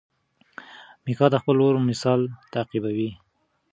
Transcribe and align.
میکا 1.03 1.25
د 1.31 1.35
خپل 1.41 1.55
ورور 1.59 1.81
مثال 1.91 2.19
تعقیبوي. 2.53 3.09